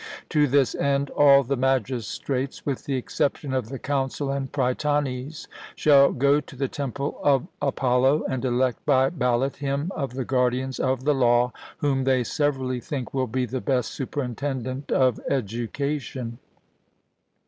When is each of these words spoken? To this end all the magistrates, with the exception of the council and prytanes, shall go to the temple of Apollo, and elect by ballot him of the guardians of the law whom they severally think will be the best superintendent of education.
To 0.29 0.47
this 0.47 0.73
end 0.73 1.11
all 1.11 1.43
the 1.43 1.55
magistrates, 1.55 2.65
with 2.65 2.85
the 2.85 2.95
exception 2.95 3.53
of 3.53 3.69
the 3.69 3.77
council 3.77 4.31
and 4.31 4.51
prytanes, 4.51 5.47
shall 5.75 6.11
go 6.11 6.39
to 6.41 6.55
the 6.55 6.67
temple 6.67 7.19
of 7.21 7.45
Apollo, 7.61 8.23
and 8.27 8.43
elect 8.43 8.83
by 8.83 9.11
ballot 9.11 9.57
him 9.57 9.91
of 9.95 10.15
the 10.15 10.25
guardians 10.25 10.79
of 10.79 11.03
the 11.03 11.13
law 11.13 11.53
whom 11.77 12.05
they 12.05 12.23
severally 12.23 12.79
think 12.79 13.13
will 13.13 13.27
be 13.27 13.45
the 13.45 13.61
best 13.61 13.91
superintendent 13.91 14.91
of 14.91 15.19
education. 15.29 16.39